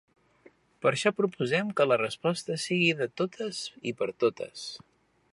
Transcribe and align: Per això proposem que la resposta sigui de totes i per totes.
Per 0.85 0.89
això 0.91 1.11
proposem 1.17 1.67
que 1.81 1.85
la 1.91 1.99
resposta 2.01 2.57
sigui 2.63 2.87
de 3.01 3.07
totes 3.23 3.59
i 3.91 3.93
per 4.01 4.09
totes. 4.25 4.65